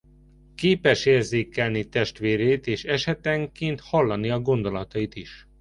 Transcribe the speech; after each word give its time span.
Képes 0.55 1.05
érzékelni 1.05 1.89
testvérét 1.89 2.67
és 2.67 2.83
esetenként 2.83 3.79
hallani 3.79 4.29
a 4.29 4.39
gondolatait 4.39 5.15
is. 5.15 5.47